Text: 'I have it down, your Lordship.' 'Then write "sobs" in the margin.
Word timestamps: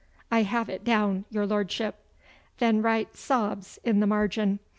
'I 0.31 0.41
have 0.41 0.67
it 0.67 0.83
down, 0.83 1.25
your 1.29 1.45
Lordship.' 1.45 2.03
'Then 2.57 2.81
write 2.81 3.15
"sobs" 3.15 3.77
in 3.83 3.99
the 3.99 4.07
margin. 4.07 4.57